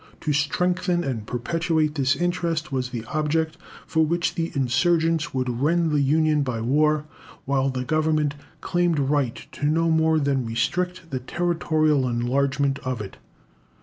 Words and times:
To 0.21 0.33
strengthen 0.33 1.03
and 1.03 1.27
perpetuate 1.27 1.93
this 1.93 2.15
interest 2.15 2.71
was 2.71 2.89
the 2.89 3.05
object 3.05 3.55
for 3.85 4.03
which 4.03 4.33
the 4.33 4.51
insurgents 4.55 5.31
would 5.31 5.61
rend 5.61 5.91
the 5.91 6.01
Union 6.01 6.41
by 6.41 6.59
war, 6.59 7.05
while 7.45 7.69
the 7.69 7.83
Government 7.83 8.33
claimed 8.61 8.97
right 8.97 9.35
to 9.51 9.67
no 9.67 9.91
more 9.91 10.17
than 10.17 10.43
restrict 10.43 11.11
the 11.11 11.19
territorial 11.19 12.09
enlargement 12.09 12.79
of 12.79 12.99
it.... 12.99 13.17